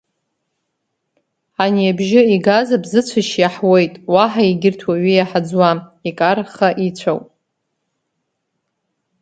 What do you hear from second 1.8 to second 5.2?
абжьы игаз абзыцәашь иаҳуеит, уаҳа егьырҭ уаҩы